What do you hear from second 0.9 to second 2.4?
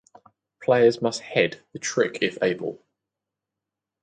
must head the trick if